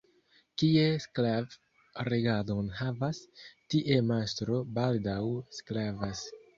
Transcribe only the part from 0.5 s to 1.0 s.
Kie